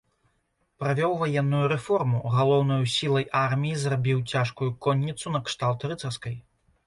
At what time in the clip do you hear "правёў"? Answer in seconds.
0.83-1.11